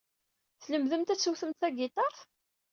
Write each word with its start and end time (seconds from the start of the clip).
Tlemdemt 0.63 1.13
ad 1.13 1.19
tewtemt 1.19 1.59
tagiṭart? 1.61 2.19